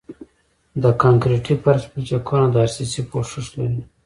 د 0.83 0.85
کانکریټي 1.01 1.55
فرش 1.63 1.83
پلچکونه 1.91 2.45
د 2.51 2.55
ار 2.63 2.69
سي 2.75 2.85
سي 2.91 3.01
پوښښ 3.11 3.45
لري 3.59 3.81